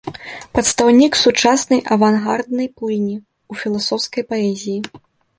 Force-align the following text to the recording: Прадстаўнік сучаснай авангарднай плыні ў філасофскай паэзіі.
Прадстаўнік 0.57 1.17
сучаснай 1.23 1.81
авангарднай 1.95 2.67
плыні 2.79 3.13
ў 3.17 3.53
філасофскай 3.65 4.23
паэзіі. 4.33 4.79